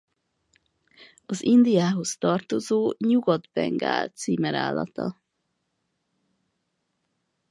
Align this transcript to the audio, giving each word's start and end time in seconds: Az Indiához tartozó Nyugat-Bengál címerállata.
Az 1.25 1.43
Indiához 1.43 2.17
tartozó 2.17 2.89
Nyugat-Bengál 2.97 4.07
címerállata. 4.07 5.21